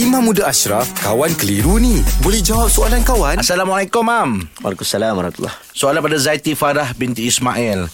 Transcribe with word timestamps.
Imam 0.00 0.24
Muda 0.24 0.48
Ashraf, 0.48 0.88
kawan 1.04 1.28
keliru 1.36 1.76
ni. 1.76 2.00
Boleh 2.24 2.40
jawab 2.40 2.72
soalan 2.72 3.04
kawan? 3.04 3.36
Assalamualaikum, 3.36 4.00
Mam. 4.00 4.48
Waalaikumsalam 4.64 5.12
warahmatullahi 5.12 5.52
Soalan 5.76 6.00
pada 6.00 6.16
Zaiti 6.16 6.56
Farah 6.56 6.88
binti 6.96 7.28
Ismail. 7.28 7.84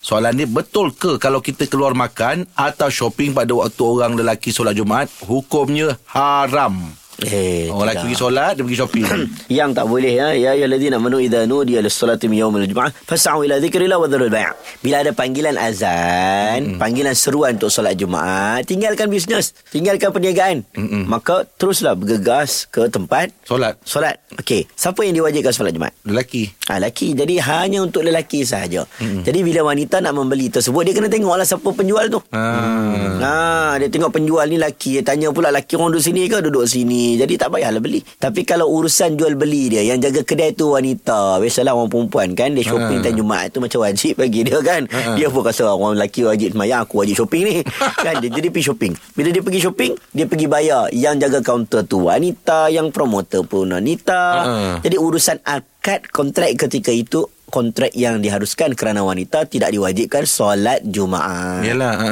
Soalan 0.00 0.40
ni 0.40 0.48
betul 0.48 0.96
ke 0.96 1.20
kalau 1.20 1.44
kita 1.44 1.68
keluar 1.68 1.92
makan 1.92 2.48
atau 2.56 2.88
shopping 2.88 3.36
pada 3.36 3.52
waktu 3.52 3.76
orang 3.76 4.16
lelaki 4.16 4.56
solat 4.56 4.72
Jumaat 4.72 5.12
hukumnya 5.28 6.00
haram? 6.08 6.96
Eh, 7.26 7.68
Orang 7.68 7.90
lelaki 7.90 8.08
pergi 8.08 8.16
solat, 8.16 8.52
dia 8.56 8.62
pergi 8.64 8.78
shopping. 8.80 9.04
yang 9.60 9.70
tak 9.76 9.84
boleh 9.84 10.12
ya 10.16 10.32
ya 10.32 10.56
ayyuhallazina 10.56 10.96
amanu 10.96 11.20
idza 11.20 11.44
nudiya 11.44 11.84
lis-salati 11.84 12.26
min 12.32 12.40
yaumil 12.40 12.64
jumu'ah 12.64 12.92
fas'au 13.04 13.44
ila 13.44 13.60
dzikrillah 13.60 14.00
wa 14.00 14.08
dharul 14.08 14.32
bai'. 14.32 14.52
Bila 14.80 15.04
ada 15.04 15.12
panggilan 15.12 15.60
azan, 15.60 16.76
hmm. 16.76 16.78
panggilan 16.80 17.12
seruan 17.12 17.60
untuk 17.60 17.68
solat 17.68 17.98
Jumaat, 18.00 18.64
tinggalkan 18.64 19.12
bisnes, 19.12 19.52
tinggalkan 19.68 20.08
perniagaan. 20.14 20.64
Hmm. 20.72 21.04
Maka 21.04 21.44
teruslah 21.58 21.92
bergegas 21.92 22.64
ke 22.70 22.88
tempat 22.88 23.34
solat. 23.44 23.76
solat. 23.84 24.16
Okey, 24.40 24.64
siapa 24.72 25.04
yang 25.04 25.20
diwajibkan 25.20 25.52
solat 25.52 25.76
Jumaat? 25.76 25.92
Lelaki. 26.06 26.48
Ha, 26.70 26.80
lelaki. 26.80 27.12
Jadi 27.12 27.36
hanya 27.42 27.84
untuk 27.84 28.00
lelaki 28.06 28.46
sahaja. 28.46 28.88
Hmm. 28.96 29.20
Jadi 29.26 29.44
bila 29.44 29.68
wanita 29.68 30.00
nak 30.00 30.16
membeli 30.16 30.48
tersebut, 30.48 30.86
dia 30.86 30.94
kena 30.96 31.12
tengoklah 31.12 31.44
siapa 31.44 31.68
penjual 31.76 32.08
tu. 32.08 32.22
Ah. 32.32 33.20
Ha, 33.20 33.34
dia 33.76 33.88
tengok 33.92 34.14
penjual 34.16 34.46
ni 34.48 34.56
lelaki. 34.56 35.00
Dia 35.00 35.04
tanya 35.04 35.28
pula 35.34 35.52
lelaki 35.52 35.76
orang 35.76 35.92
duduk 35.92 36.04
sini 36.04 36.30
ke 36.30 36.38
duduk 36.40 36.64
sini. 36.64 37.09
Jadi 37.16 37.34
tak 37.34 37.50
payahlah 37.50 37.80
beli. 37.80 38.04
Tapi 38.04 38.44
kalau 38.44 38.68
urusan 38.68 39.16
jual 39.16 39.34
beli 39.34 39.72
dia, 39.72 39.82
yang 39.82 39.98
jaga 39.98 40.20
kedai 40.20 40.52
tu 40.52 40.74
wanita. 40.74 41.40
Biasalah 41.40 41.72
orang 41.72 41.88
perempuan 41.88 42.28
kan. 42.34 42.52
Dia 42.52 42.66
shopping 42.66 43.00
Ha. 43.00 43.04
time 43.06 43.16
Jumaat 43.16 43.48
tu 43.50 43.58
macam 43.58 43.80
wajib 43.80 44.18
bagi 44.18 44.44
dia 44.44 44.58
kan. 44.60 44.84
Ha. 44.86 45.16
Dia 45.16 45.26
pun 45.26 45.40
rasa 45.40 45.66
orang 45.66 45.96
lelaki 45.96 46.22
wajib 46.22 46.52
semayang, 46.52 46.84
aku 46.84 47.00
wajib 47.00 47.14
shopping 47.16 47.42
ni. 47.42 47.54
kan? 48.06 48.20
Dia, 48.20 48.30
jadi 48.30 48.48
pergi 48.50 48.66
shopping. 48.68 48.92
Bila 49.14 49.28
dia 49.30 49.42
pergi 49.42 49.60
shopping, 49.62 49.92
dia 50.12 50.26
pergi 50.28 50.46
bayar. 50.46 50.82
Yang 50.90 51.14
jaga 51.26 51.38
kaunter 51.40 51.82
tu 51.86 52.06
wanita, 52.06 52.68
yang 52.68 52.92
promoter 52.92 53.42
pun 53.42 53.72
wanita. 53.72 54.20
Ha. 54.20 54.54
Jadi 54.84 54.96
urusan 55.00 55.40
akad 55.42 56.10
kontrak 56.12 56.52
ketika 56.58 56.92
itu 56.92 57.24
kontrak 57.50 57.90
yang 57.98 58.22
diharuskan 58.22 58.78
kerana 58.78 59.02
wanita 59.02 59.42
tidak 59.44 59.74
diwajibkan 59.74 60.22
solat 60.22 60.86
Jumaat. 60.86 61.66
Yalah. 61.66 61.94
Ha. 61.98 62.10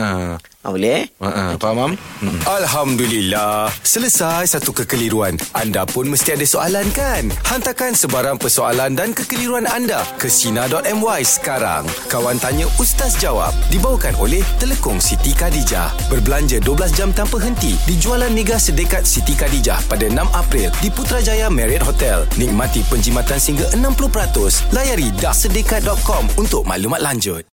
Ha, 0.58 0.74
boleh? 0.74 1.06
Ha. 1.22 1.30
ha. 1.30 1.44
Faham, 1.54 1.76
Mam? 1.78 1.92
Hmm. 2.18 2.34
Alhamdulillah. 2.42 3.70
Selesai 3.86 4.58
satu 4.58 4.74
kekeliruan. 4.74 5.38
Anda 5.54 5.86
pun 5.86 6.10
mesti 6.10 6.34
ada 6.34 6.42
soalan 6.42 6.90
kan? 6.90 7.30
Hantarkan 7.46 7.94
sebarang 7.94 8.42
persoalan 8.42 8.98
dan 8.98 9.14
kekeliruan 9.14 9.70
anda 9.70 10.02
ke 10.18 10.26
Sina.my 10.26 11.22
sekarang. 11.22 11.86
Kawan 12.10 12.42
Tanya 12.42 12.66
Ustaz 12.82 13.14
Jawab. 13.22 13.54
Dibawakan 13.70 14.18
oleh 14.18 14.42
Telekong 14.58 14.98
Siti 14.98 15.30
Khadijah. 15.30 15.94
Berbelanja 16.10 16.58
12 16.58 16.90
jam 16.98 17.14
tanpa 17.14 17.38
henti 17.38 17.78
di 17.86 17.94
jualan 17.94 18.34
mega 18.34 18.58
sedekat 18.58 19.06
Siti 19.06 19.38
Khadijah 19.38 19.78
pada 19.86 20.10
6 20.10 20.18
April 20.34 20.74
di 20.82 20.90
Putrajaya 20.90 21.46
Marriott 21.46 21.86
Hotel. 21.86 22.26
Nikmati 22.34 22.82
penjimatan 22.90 23.38
sehingga 23.38 23.70
60%. 23.78 24.74
Layari 24.74 25.14
dahsedekat.com 25.22 26.34
untuk 26.34 26.66
maklumat 26.66 26.98
lanjut. 26.98 27.46